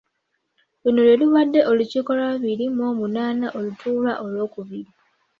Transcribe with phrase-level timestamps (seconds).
[0.83, 4.91] Luno lwe lubadde olukiiko olw'abiri mu omunaana olutuula olw'okubiri.